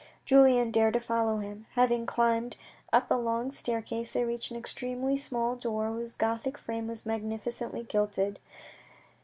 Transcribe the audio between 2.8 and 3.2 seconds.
up a